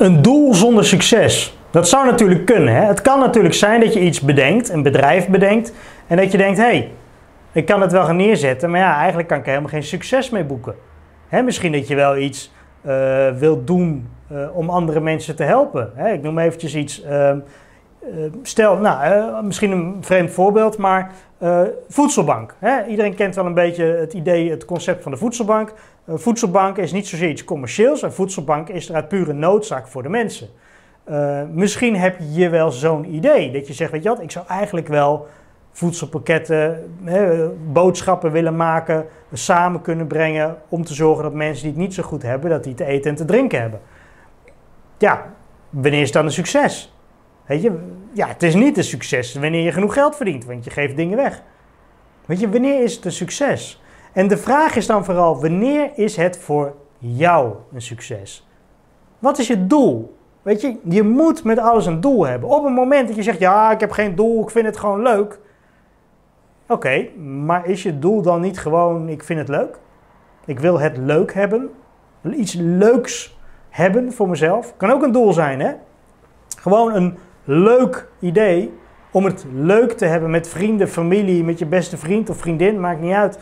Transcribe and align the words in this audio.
Een 0.00 0.22
doel 0.22 0.54
zonder 0.54 0.84
succes. 0.84 1.58
Dat 1.70 1.88
zou 1.88 2.06
natuurlijk 2.06 2.44
kunnen. 2.44 2.74
Hè? 2.74 2.84
Het 2.84 3.00
kan 3.00 3.18
natuurlijk 3.18 3.54
zijn 3.54 3.80
dat 3.80 3.94
je 3.94 4.00
iets 4.00 4.20
bedenkt, 4.20 4.68
een 4.68 4.82
bedrijf 4.82 5.28
bedenkt, 5.28 5.72
en 6.06 6.16
dat 6.16 6.32
je 6.32 6.38
denkt: 6.38 6.58
hé, 6.58 6.64
hey, 6.64 6.90
ik 7.52 7.66
kan 7.66 7.80
het 7.80 7.92
wel 7.92 8.04
gaan 8.04 8.16
neerzetten, 8.16 8.70
maar 8.70 8.80
ja, 8.80 8.96
eigenlijk 8.96 9.28
kan 9.28 9.38
ik 9.38 9.44
helemaal 9.44 9.68
geen 9.68 9.82
succes 9.82 10.30
mee 10.30 10.44
boeken. 10.44 10.74
Hè, 11.28 11.42
misschien 11.42 11.72
dat 11.72 11.88
je 11.88 11.94
wel 11.94 12.16
iets 12.16 12.52
uh, 12.86 13.28
wilt 13.38 13.66
doen 13.66 14.08
uh, 14.32 14.56
om 14.56 14.70
andere 14.70 15.00
mensen 15.00 15.36
te 15.36 15.42
helpen. 15.42 15.90
Hè? 15.94 16.12
Ik 16.12 16.22
noem 16.22 16.38
eventjes 16.38 16.74
iets. 16.74 17.02
Uh, 18.04 18.32
stel, 18.42 18.76
nou, 18.76 19.44
misschien 19.44 19.70
een 19.70 19.96
vreemd 20.00 20.30
voorbeeld, 20.30 20.78
maar 20.78 21.12
voedselbank. 21.88 22.54
Hè? 22.58 22.86
Iedereen 22.86 23.14
kent 23.14 23.34
wel 23.34 23.46
een 23.46 23.54
beetje 23.54 23.84
het 23.84 24.12
idee, 24.12 24.50
het 24.50 24.64
concept 24.64 25.02
van 25.02 25.12
de 25.12 25.18
voedselbank. 25.18 25.74
Voedselbank 26.08 26.76
is 26.76 26.92
niet 26.92 27.08
zozeer 27.08 27.28
iets 27.28 27.44
commercieels. 27.44 28.02
Een 28.02 28.12
voedselbank 28.12 28.68
is 28.68 28.88
er 28.88 28.94
uit 28.94 29.08
pure 29.08 29.32
noodzaak 29.32 29.88
voor 29.88 30.02
de 30.02 30.08
mensen. 30.08 30.48
Uh, 31.10 31.42
misschien 31.52 31.96
heb 31.96 32.16
je 32.32 32.48
wel 32.48 32.70
zo'n 32.70 33.14
idee. 33.14 33.50
Dat 33.52 33.66
je 33.66 33.72
zegt, 33.72 33.90
weet 33.90 34.02
je 34.02 34.08
wat, 34.08 34.22
ik 34.22 34.30
zou 34.30 34.46
eigenlijk 34.48 34.88
wel 34.88 35.26
voedselpakketten, 35.72 36.94
hè, 37.04 37.48
boodschappen 37.48 38.32
willen 38.32 38.56
maken, 38.56 39.06
samen 39.32 39.80
kunnen 39.80 40.06
brengen 40.06 40.56
om 40.68 40.84
te 40.84 40.94
zorgen 40.94 41.22
dat 41.22 41.32
mensen 41.32 41.62
die 41.62 41.72
het 41.72 41.80
niet 41.80 41.94
zo 41.94 42.02
goed 42.02 42.22
hebben, 42.22 42.50
dat 42.50 42.64
die 42.64 42.74
te 42.74 42.84
eten 42.84 43.10
en 43.10 43.16
te 43.16 43.24
drinken 43.24 43.60
hebben. 43.60 43.80
Ja, 44.98 45.32
wanneer 45.70 46.00
is 46.00 46.12
dan 46.12 46.24
een 46.24 46.32
succes? 46.32 46.94
Weet 47.50 47.62
je, 47.62 47.78
ja, 48.12 48.26
het 48.26 48.42
is 48.42 48.54
niet 48.54 48.76
een 48.76 48.84
succes 48.84 49.34
wanneer 49.34 49.62
je 49.62 49.72
genoeg 49.72 49.94
geld 49.94 50.16
verdient, 50.16 50.44
want 50.44 50.64
je 50.64 50.70
geeft 50.70 50.96
dingen 50.96 51.16
weg. 51.16 51.42
Weet 52.26 52.40
je, 52.40 52.50
wanneer 52.50 52.82
is 52.82 52.94
het 52.94 53.04
een 53.04 53.12
succes? 53.12 53.82
En 54.12 54.28
de 54.28 54.36
vraag 54.36 54.76
is 54.76 54.86
dan 54.86 55.04
vooral, 55.04 55.40
wanneer 55.40 55.90
is 55.94 56.16
het 56.16 56.38
voor 56.38 56.74
jou 56.98 57.54
een 57.72 57.82
succes? 57.82 58.48
Wat 59.18 59.38
is 59.38 59.46
je 59.46 59.66
doel? 59.66 60.16
Weet 60.42 60.60
je, 60.60 60.76
je 60.84 61.02
moet 61.02 61.44
met 61.44 61.58
alles 61.58 61.86
een 61.86 62.00
doel 62.00 62.26
hebben. 62.26 62.48
Op 62.48 62.64
het 62.64 62.74
moment 62.74 63.06
dat 63.06 63.16
je 63.16 63.22
zegt, 63.22 63.38
ja, 63.38 63.70
ik 63.70 63.80
heb 63.80 63.90
geen 63.90 64.14
doel, 64.14 64.42
ik 64.42 64.50
vind 64.50 64.66
het 64.66 64.76
gewoon 64.76 65.02
leuk. 65.02 65.38
Oké, 66.68 67.08
maar 67.18 67.66
is 67.66 67.82
je 67.82 67.98
doel 67.98 68.22
dan 68.22 68.40
niet 68.40 68.58
gewoon, 68.58 69.08
ik 69.08 69.24
vind 69.24 69.38
het 69.38 69.48
leuk? 69.48 69.78
Ik 70.44 70.58
wil 70.58 70.80
het 70.80 70.96
leuk 70.96 71.34
hebben. 71.34 71.70
Iets 72.36 72.54
leuks 72.54 73.38
hebben 73.68 74.12
voor 74.12 74.28
mezelf. 74.28 74.76
Kan 74.76 74.90
ook 74.90 75.02
een 75.02 75.12
doel 75.12 75.32
zijn, 75.32 75.60
hè? 75.60 75.72
Gewoon 76.58 76.94
een 76.94 77.18
leuk 77.44 78.08
idee 78.18 78.72
om 79.10 79.24
het 79.24 79.46
leuk 79.54 79.92
te 79.92 80.04
hebben 80.04 80.30
met 80.30 80.48
vrienden, 80.48 80.88
familie, 80.88 81.44
met 81.44 81.58
je 81.58 81.66
beste 81.66 81.96
vriend 81.96 82.30
of 82.30 82.36
vriendin, 82.36 82.80
maakt 82.80 83.00
niet 83.00 83.14
uit. 83.14 83.38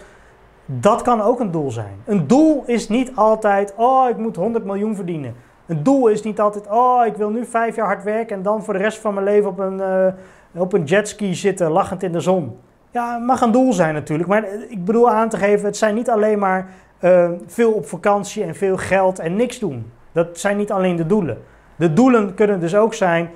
Dat 0.67 1.03
kan 1.03 1.21
ook 1.21 1.41
een 1.41 1.51
doel 1.51 1.71
zijn. 1.71 1.95
Een 2.05 2.27
doel 2.27 2.63
is 2.67 2.89
niet 2.89 3.13
altijd, 3.15 3.75
oh, 3.77 4.09
ik 4.09 4.17
moet 4.17 4.37
100 4.37 4.65
miljoen 4.65 4.95
verdienen. 4.95 5.35
Een 5.67 5.83
doel 5.83 6.09
is 6.09 6.23
niet 6.23 6.41
altijd, 6.41 6.67
oh, 6.71 7.07
ik 7.07 7.17
wil 7.17 7.31
nu 7.31 7.45
vijf 7.45 7.77
jaar 7.77 7.87
hard 7.87 8.03
werken 8.03 8.37
en 8.37 8.43
dan 8.43 8.65
voor 8.65 8.75
de 8.75 8.81
rest 8.81 8.99
van 8.99 9.15
mijn 9.15 9.27
leven 9.27 9.51
op 9.51 9.59
een, 9.59 9.79
uh, 9.79 10.63
op 10.63 10.73
een 10.73 10.85
jetski 10.85 11.35
zitten, 11.35 11.71
lachend 11.71 12.03
in 12.03 12.13
de 12.13 12.21
zon. 12.21 12.57
Ja, 12.91 13.15
het 13.15 13.27
mag 13.27 13.41
een 13.41 13.53
doel 13.53 13.73
zijn 13.73 13.95
natuurlijk, 13.95 14.29
maar 14.29 14.45
ik 14.69 14.85
bedoel 14.85 15.11
aan 15.11 15.29
te 15.29 15.37
geven, 15.37 15.67
het 15.67 15.77
zijn 15.77 15.95
niet 15.95 16.11
alleen 16.11 16.39
maar 16.39 16.69
uh, 17.01 17.31
veel 17.47 17.73
op 17.73 17.87
vakantie 17.87 18.43
en 18.43 18.55
veel 18.55 18.77
geld 18.77 19.19
en 19.19 19.37
niks 19.37 19.59
doen. 19.59 19.93
Dat 20.13 20.39
zijn 20.39 20.57
niet 20.57 20.73
alleen 20.73 20.97
de 20.97 21.07
doelen. 21.07 21.39
De 21.77 21.93
doelen 21.93 22.35
kunnen 22.35 22.61
dus 22.61 22.77
ook 22.77 22.95
zijn, 22.95 23.31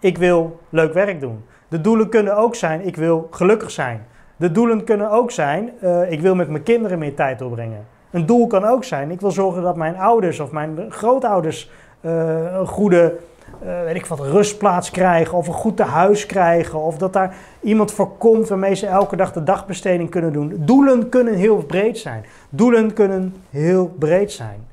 ik 0.00 0.18
wil 0.18 0.60
leuk 0.68 0.92
werk 0.92 1.20
doen. 1.20 1.44
De 1.68 1.80
doelen 1.80 2.08
kunnen 2.08 2.36
ook 2.36 2.54
zijn, 2.54 2.86
ik 2.86 2.96
wil 2.96 3.28
gelukkig 3.30 3.70
zijn. 3.70 4.06
De 4.36 4.52
doelen 4.52 4.84
kunnen 4.84 5.10
ook 5.10 5.30
zijn, 5.30 5.70
uh, 5.82 6.10
ik 6.10 6.20
wil 6.20 6.34
met 6.34 6.48
mijn 6.48 6.62
kinderen 6.62 6.98
meer 6.98 7.14
tijd 7.14 7.38
doorbrengen. 7.38 7.86
Een 8.10 8.26
doel 8.26 8.46
kan 8.46 8.64
ook 8.64 8.84
zijn, 8.84 9.10
ik 9.10 9.20
wil 9.20 9.30
zorgen 9.30 9.62
dat 9.62 9.76
mijn 9.76 9.96
ouders 9.96 10.40
of 10.40 10.50
mijn 10.50 10.86
grootouders 10.88 11.70
uh, 12.00 12.52
een 12.52 12.66
goede 12.66 13.16
uh, 13.64 13.82
weet 13.84 13.94
ik 13.94 14.06
wat, 14.06 14.20
rustplaats 14.20 14.90
krijgen 14.90 15.38
of 15.38 15.46
een 15.46 15.52
goed 15.52 15.76
tehuis 15.76 16.26
krijgen. 16.26 16.78
Of 16.78 16.98
dat 16.98 17.12
daar 17.12 17.34
iemand 17.60 17.92
voor 17.92 18.16
komt 18.18 18.48
waarmee 18.48 18.74
ze 18.74 18.86
elke 18.86 19.16
dag 19.16 19.32
de 19.32 19.42
dagbesteding 19.42 20.10
kunnen 20.10 20.32
doen. 20.32 20.52
Doelen 20.56 21.08
kunnen 21.08 21.34
heel 21.34 21.56
breed 21.56 21.98
zijn. 21.98 22.24
Doelen 22.48 22.92
kunnen 22.92 23.34
heel 23.50 23.94
breed 23.98 24.32
zijn. 24.32 24.66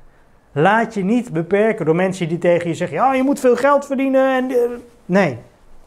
Laat 0.52 0.94
je 0.94 1.04
niet 1.04 1.32
beperken 1.32 1.84
door 1.84 1.94
mensen 1.94 2.28
die 2.28 2.38
tegen 2.38 2.68
je 2.68 2.74
zeggen: 2.74 2.96
ja, 2.96 3.14
je 3.14 3.22
moet 3.22 3.40
veel 3.40 3.56
geld 3.56 3.86
verdienen. 3.86 4.36
En, 4.36 4.50
nee, 5.08 5.38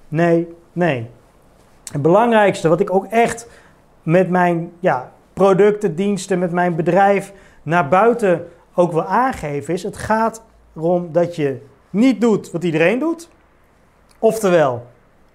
nee, 0.07 0.55
nee. 0.73 1.09
Het 1.91 2.01
belangrijkste 2.01 2.67
wat 2.67 2.79
ik 2.79 2.93
ook 2.93 3.05
echt 3.05 3.47
met 4.03 4.29
mijn 4.29 4.71
ja, 4.79 5.11
producten, 5.33 5.95
diensten, 5.95 6.39
met 6.39 6.51
mijn 6.51 6.75
bedrijf 6.75 7.33
naar 7.63 7.87
buiten 7.87 8.47
ook 8.73 8.91
wil 8.91 9.03
aangeven 9.03 9.73
is: 9.73 9.83
het 9.83 9.97
gaat 9.97 10.43
erom 10.75 11.11
dat 11.11 11.35
je 11.35 11.65
niet 11.89 12.21
doet 12.21 12.51
wat 12.51 12.63
iedereen 12.63 12.99
doet. 12.99 13.29
Oftewel, 14.19 14.87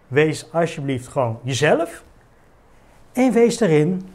wees 0.09 0.53
alsjeblieft 0.53 1.09
gewoon 1.09 1.39
jezelf. 1.43 2.05
En 3.13 3.33
wees 3.33 3.61
erin 3.61 4.09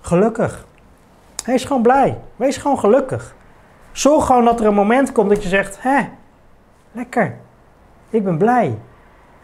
gelukkig. 0.00 0.66
Wees 1.44 1.64
gewoon 1.64 1.82
blij. 1.82 2.18
Wees 2.36 2.56
gewoon 2.56 2.78
gelukkig. 2.78 3.34
Zorg 3.92 4.26
gewoon 4.26 4.44
dat 4.44 4.60
er 4.60 4.66
een 4.66 4.74
moment 4.74 5.12
komt 5.12 5.28
dat 5.28 5.42
je 5.42 5.48
zegt: 5.48 5.82
Hé, 5.82 6.08
lekker. 6.92 7.38
Ik 8.14 8.24
ben 8.24 8.38
blij. 8.38 8.78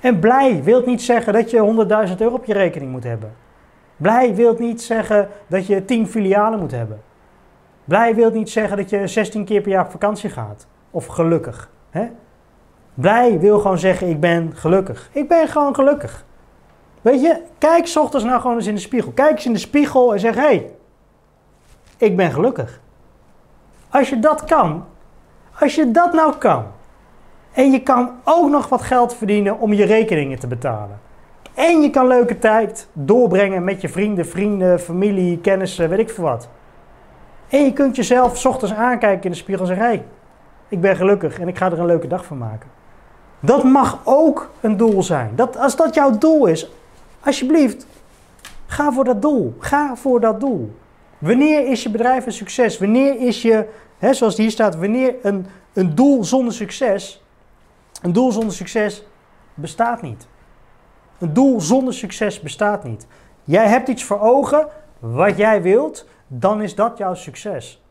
En 0.00 0.19
blij 0.19 0.62
wil 0.62 0.82
niet 0.86 1.03
zeggen 1.03 1.32
dat 1.32 1.50
je 1.50 1.86
100.000 2.08 2.16
euro 2.16 2.34
op 2.34 2.44
je 2.44 2.53
rekening 2.53 2.91
moet 2.91 3.04
hebben. 3.04 3.32
Blij 3.97 4.34
wil 4.34 4.56
niet 4.58 4.82
zeggen 4.82 5.28
dat 5.47 5.66
je 5.66 5.84
10 5.84 6.06
filialen 6.06 6.58
moet 6.58 6.70
hebben. 6.70 7.00
Blij 7.84 8.14
wil 8.14 8.31
niet 8.31 8.50
zeggen 8.50 8.76
dat 8.76 8.91
je 8.91 9.06
16 9.06 9.44
keer 9.44 9.60
per 9.60 9.70
jaar 9.70 9.84
op 9.84 9.91
vakantie 9.91 10.31
gaat. 10.31 10.66
Of 10.91 11.06
gelukkig. 11.06 11.70
Hè? 11.91 12.08
Blij 12.94 13.38
wil 13.38 13.58
gewoon 13.58 13.78
zeggen, 13.78 14.08
ik 14.08 14.20
ben 14.20 14.53
gelukkig. 14.54 15.10
Ik 15.12 15.28
ben 15.28 15.48
gewoon 15.48 15.75
gelukkig. 15.75 16.25
Weet 17.00 17.20
je, 17.20 17.42
kijk 17.58 17.87
s 17.87 17.97
ochtends 17.97 18.25
nou 18.25 18.41
gewoon 18.41 18.56
eens 18.56 18.66
in 18.66 18.75
de 18.75 18.81
spiegel. 18.81 19.12
Kijk 19.12 19.31
eens 19.31 19.47
in 19.47 19.52
de 19.52 19.58
spiegel 19.58 20.12
en 20.12 20.20
zeg, 20.20 20.34
hé, 20.34 20.41
hey, 20.41 20.70
ik 21.97 22.16
ben 22.16 22.32
gelukkig. 22.32 22.81
Als 23.88 24.08
je 24.08 24.19
dat 24.19 24.44
kan, 24.44 24.84
als 25.60 25.75
je 25.75 25.91
dat 25.91 26.12
nou 26.12 26.37
kan, 26.37 26.64
en 27.53 27.71
je 27.71 27.83
kan 27.83 28.11
ook 28.25 28.50
nog 28.50 28.69
wat 28.69 28.83
geld 28.83 29.15
verdienen 29.15 29.59
om 29.59 29.72
je 29.72 29.84
rekeningen 29.84 30.38
te 30.38 30.47
betalen. 30.47 31.00
En 31.55 31.81
je 31.81 31.91
kan 31.91 32.06
leuke 32.06 32.38
tijd 32.38 32.88
doorbrengen 32.93 33.65
met 33.65 33.81
je 33.81 33.88
vrienden, 33.88 34.27
vrienden, 34.27 34.81
familie, 34.81 35.38
kennissen, 35.38 35.88
weet 35.88 35.99
ik 35.99 36.11
veel 36.11 36.25
wat. 36.25 36.49
En 37.49 37.65
je 37.65 37.72
kunt 37.72 37.97
jezelf 37.97 38.38
s 38.38 38.44
ochtends 38.44 38.75
aankijken 38.75 39.25
in 39.25 39.31
de 39.31 39.37
spiegel 39.37 39.69
en 39.69 39.77
zeggen, 39.77 40.05
ik 40.69 40.81
ben 40.81 40.97
gelukkig 40.97 41.38
en 41.38 41.49
ik 41.49 41.59
ga 41.59 41.66
er 41.66 41.78
een 41.78 41.87
leuke 41.87 42.06
dag 42.06 42.25
van 42.25 42.38
maken. 42.38 42.69
Dat 43.41 43.65
mag 43.65 44.00
ook 44.05 44.50
een 44.61 44.77
doel 44.77 45.03
zijn. 45.03 45.31
Dat, 45.34 45.56
als 45.56 45.77
dat 45.77 45.94
jouw 45.94 46.19
doel 46.19 46.47
is, 46.47 46.71
alsjeblieft, 47.21 47.87
ga 48.67 48.93
voor 48.93 49.05
dat 49.05 49.22
doel. 49.22 49.55
Ga 49.59 49.97
voor 49.97 50.21
dat 50.21 50.41
doel. 50.41 50.75
Wanneer 51.19 51.67
is 51.67 51.82
je 51.82 51.91
bedrijf 51.91 52.27
een 52.27 52.32
succes? 52.32 52.78
Wanneer 52.78 53.21
is 53.21 53.43
je, 53.43 53.67
hè, 53.99 54.15
zoals 54.15 54.37
hier 54.37 54.50
staat, 54.50 54.77
wanneer 54.77 55.15
een, 55.22 55.47
een 55.72 55.94
doel 55.94 56.25
zonder 56.25 56.55
succes, 56.55 57.25
een 58.03 58.12
doel 58.12 58.33
zonder 58.33 58.55
succes 58.55 59.05
bestaat 59.55 60.03
niet. 60.03 60.28
Een 61.19 61.33
doel 61.33 61.61
zonder 61.61 61.94
succes 61.94 62.41
bestaat 62.41 62.84
niet. 62.84 63.06
Jij 63.44 63.66
hebt 63.66 63.88
iets 63.88 64.05
voor 64.05 64.21
ogen 64.21 64.66
wat 64.99 65.37
jij 65.37 65.62
wilt, 65.62 66.06
dan 66.27 66.62
is 66.62 66.75
dat 66.75 66.99
jouw 66.99 67.15
succes. 67.15 67.83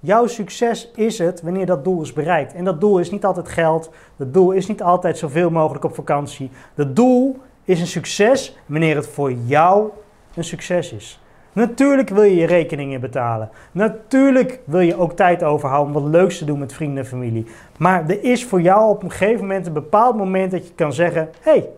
Jouw 0.00 0.26
succes 0.26 0.90
is 0.94 1.18
het 1.18 1.42
wanneer 1.42 1.66
dat 1.66 1.84
doel 1.84 2.02
is 2.02 2.12
bereikt. 2.12 2.54
En 2.54 2.64
dat 2.64 2.80
doel 2.80 2.98
is 2.98 3.10
niet 3.10 3.24
altijd 3.24 3.48
geld. 3.48 3.90
Dat 4.16 4.34
doel 4.34 4.50
is 4.50 4.66
niet 4.66 4.82
altijd 4.82 5.18
zoveel 5.18 5.50
mogelijk 5.50 5.84
op 5.84 5.94
vakantie. 5.94 6.50
Dat 6.74 6.96
doel 6.96 7.38
is 7.64 7.80
een 7.80 7.86
succes 7.86 8.58
wanneer 8.66 8.96
het 8.96 9.06
voor 9.06 9.32
jou 9.32 9.90
een 10.34 10.44
succes 10.44 10.92
is. 10.92 11.20
Natuurlijk 11.52 12.08
wil 12.08 12.22
je 12.22 12.36
je 12.36 12.46
rekeningen 12.46 13.00
betalen. 13.00 13.50
Natuurlijk 13.72 14.60
wil 14.64 14.80
je 14.80 14.98
ook 14.98 15.12
tijd 15.12 15.42
overhouden 15.42 15.94
om 15.94 16.02
wat 16.02 16.12
leuks 16.12 16.38
te 16.38 16.44
doen 16.44 16.58
met 16.58 16.72
vrienden 16.72 16.98
en 16.98 17.08
familie. 17.08 17.46
Maar 17.78 18.08
er 18.08 18.24
is 18.24 18.44
voor 18.44 18.60
jou 18.60 18.90
op 18.90 19.02
een 19.02 19.10
gegeven 19.10 19.40
moment 19.40 19.66
een 19.66 19.72
bepaald 19.72 20.16
moment 20.16 20.50
dat 20.50 20.66
je 20.66 20.74
kan 20.74 20.92
zeggen: 20.92 21.30
hé, 21.40 21.50
hey, 21.50 21.68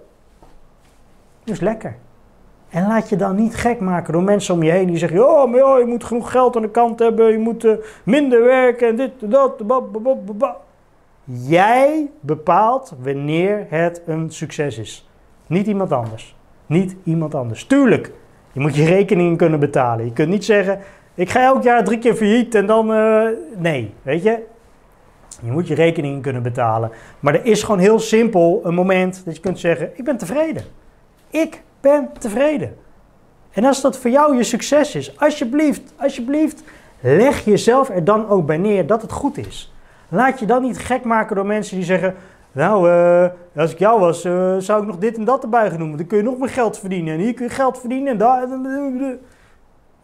dat 1.45 1.55
is 1.55 1.61
lekker. 1.61 1.97
En 2.69 2.87
laat 2.87 3.09
je 3.09 3.17
dan 3.17 3.37
niet 3.37 3.57
gek 3.57 3.81
maken 3.81 4.13
door 4.13 4.23
mensen 4.23 4.55
om 4.55 4.63
je 4.63 4.71
heen 4.71 4.87
die 4.87 4.97
zeggen: 4.97 5.29
Oh, 5.29 5.51
maar 5.51 5.79
je 5.79 5.85
moet 5.87 6.05
genoeg 6.05 6.31
geld 6.31 6.57
aan 6.57 6.63
de 6.63 6.71
kant 6.71 6.99
hebben, 6.99 7.33
je 7.33 7.39
moet 7.39 7.65
uh, 7.65 7.73
minder 8.05 8.45
werken 8.45 8.89
en 8.89 8.97
dit 8.97 9.11
en 9.21 9.31
dat. 9.31 9.63
Jij 11.25 12.11
bepaalt 12.21 12.95
wanneer 13.03 13.67
het 13.69 14.03
een 14.07 14.31
succes 14.31 14.79
is. 14.79 15.09
Niet 15.47 15.67
iemand 15.67 15.93
anders. 15.93 16.37
Niet 16.67 16.97
iemand 17.05 17.35
anders. 17.35 17.65
Tuurlijk, 17.65 18.13
je 18.55 18.61
moet 18.61 18.77
je 18.77 18.85
rekeningen 18.85 19.37
kunnen 19.37 19.61
betalen. 19.61 20.05
Je 20.05 20.13
kunt 20.13 20.29
niet 20.29 20.45
zeggen: 20.45 20.79
Ik 21.15 21.31
ga 21.31 21.43
elk 21.43 21.63
jaar 21.63 21.85
drie 21.85 21.99
keer 21.99 22.15
failliet 22.15 22.55
en 22.55 22.67
dan. 22.67 22.91
Uh, 22.91 23.29
nee, 23.57 23.95
weet 24.03 24.23
je. 24.23 24.39
Je 25.43 25.51
moet 25.51 25.69
je 25.69 25.75
rekeningen 25.75 26.21
kunnen 26.21 26.43
betalen. 26.43 26.91
Maar 27.21 27.35
er 27.35 27.45
is 27.45 27.63
gewoon 27.63 27.81
heel 27.81 27.99
simpel 27.99 28.61
een 28.65 28.75
moment 28.75 29.23
dat 29.25 29.35
je 29.35 29.41
kunt 29.41 29.59
zeggen: 29.59 29.91
Ik 29.95 30.05
ben 30.05 30.17
tevreden. 30.17 30.63
Ik 31.31 31.63
ben 31.81 32.09
tevreden. 32.19 32.77
En 33.51 33.65
als 33.65 33.81
dat 33.81 33.99
voor 33.99 34.11
jou 34.11 34.37
je 34.37 34.45
succes 34.45 34.95
is, 34.95 35.19
alsjeblieft, 35.19 35.93
alsjeblieft, 35.97 36.63
leg 37.01 37.45
jezelf 37.45 37.89
er 37.89 38.05
dan 38.05 38.29
ook 38.29 38.47
bij 38.47 38.57
neer 38.57 38.87
dat 38.87 39.03
het 39.03 39.13
goed 39.13 39.37
is. 39.37 39.73
Laat 40.09 40.39
je 40.39 40.47
dan 40.47 40.63
niet 40.63 40.79
gek 40.79 41.05
maken 41.05 41.37
door 41.37 41.47
mensen 41.47 41.77
die 41.77 41.85
zeggen... 41.85 42.15
Nou, 42.55 42.91
eh, 42.91 43.27
als 43.57 43.73
ik 43.73 43.79
jou 43.79 44.01
was, 44.01 44.25
eh, 44.25 44.57
zou 44.59 44.81
ik 44.81 44.87
nog 44.87 44.99
dit 44.99 45.17
en 45.17 45.25
dat 45.25 45.43
erbij 45.43 45.71
gaan 45.71 45.79
noemen. 45.79 45.97
Dan 45.97 46.07
kun 46.07 46.19
je 46.19 46.25
nog 46.25 46.39
meer 46.39 46.49
geld 46.49 46.79
verdienen. 46.79 47.15
En 47.15 47.21
hier 47.21 47.35
kun 47.35 47.45
je 47.45 47.51
geld 47.51 47.79
verdienen. 47.79 48.13
En 48.13 48.19
daar... 48.19 48.49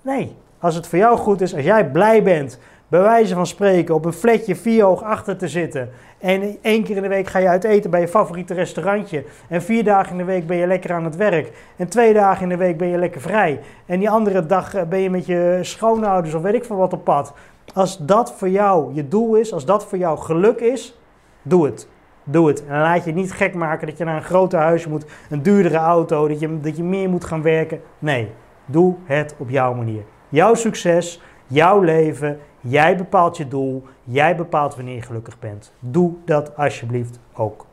Nee, 0.02 0.36
als 0.58 0.74
het 0.74 0.86
voor 0.86 0.98
jou 0.98 1.16
goed 1.18 1.40
is, 1.40 1.54
als 1.54 1.64
jij 1.64 1.90
blij 1.90 2.22
bent... 2.22 2.58
bij 2.88 3.00
wijze 3.00 3.34
van 3.34 3.46
spreken 3.46 3.94
op 3.94 4.04
een 4.04 4.12
flatje 4.12 4.56
vier 4.56 4.84
hoog 4.84 5.02
achter 5.02 5.36
te 5.36 5.48
zitten... 5.48 5.90
en 6.18 6.56
één 6.62 6.84
keer 6.84 6.96
in 6.96 7.02
de 7.02 7.08
week 7.08 7.26
ga 7.26 7.38
je 7.38 7.48
uit 7.48 7.64
eten 7.64 7.90
bij 7.90 8.00
je 8.00 8.08
favoriete 8.08 8.54
restaurantje... 8.54 9.24
en 9.48 9.62
vier 9.62 9.84
dagen 9.84 10.12
in 10.12 10.18
de 10.18 10.24
week 10.24 10.46
ben 10.46 10.56
je 10.56 10.66
lekker 10.66 10.92
aan 10.92 11.04
het 11.04 11.16
werk... 11.16 11.52
en 11.76 11.88
twee 11.88 12.12
dagen 12.12 12.42
in 12.42 12.48
de 12.48 12.56
week 12.56 12.78
ben 12.78 12.88
je 12.88 12.98
lekker 12.98 13.20
vrij... 13.20 13.60
en 13.86 13.98
die 13.98 14.10
andere 14.10 14.46
dag 14.46 14.74
eh, 14.74 14.82
ben 14.82 15.00
je 15.00 15.10
met 15.10 15.26
je 15.26 15.58
schoonouders 15.62 16.34
of 16.34 16.42
weet 16.42 16.54
ik 16.54 16.64
veel 16.64 16.76
wat 16.76 16.92
op 16.92 17.04
pad... 17.04 17.32
Als 17.74 17.98
dat 17.98 18.32
voor 18.32 18.48
jou 18.48 18.94
je 18.94 19.08
doel 19.08 19.34
is, 19.34 19.52
als 19.52 19.64
dat 19.64 19.84
voor 19.84 19.98
jou 19.98 20.18
geluk 20.18 20.60
is, 20.60 20.98
doe 21.42 21.64
het. 21.64 21.88
Doe 22.24 22.48
het. 22.48 22.66
En 22.66 22.80
laat 22.80 23.04
je 23.04 23.12
niet 23.12 23.32
gek 23.32 23.54
maken 23.54 23.86
dat 23.86 23.98
je 23.98 24.04
naar 24.04 24.16
een 24.16 24.22
groter 24.22 24.58
huis 24.58 24.86
moet, 24.86 25.04
een 25.30 25.42
duurdere 25.42 25.76
auto, 25.76 26.28
dat 26.28 26.40
je, 26.40 26.60
dat 26.60 26.76
je 26.76 26.82
meer 26.82 27.08
moet 27.08 27.24
gaan 27.24 27.42
werken. 27.42 27.80
Nee, 27.98 28.30
doe 28.66 28.96
het 29.04 29.34
op 29.38 29.50
jouw 29.50 29.74
manier. 29.74 30.02
Jouw 30.28 30.54
succes, 30.54 31.22
jouw 31.46 31.80
leven, 31.80 32.38
jij 32.60 32.96
bepaalt 32.96 33.36
je 33.36 33.48
doel, 33.48 33.82
jij 34.04 34.36
bepaalt 34.36 34.76
wanneer 34.76 34.94
je 34.94 35.02
gelukkig 35.02 35.38
bent. 35.38 35.72
Doe 35.80 36.12
dat 36.24 36.56
alsjeblieft 36.56 37.18
ook. 37.32 37.66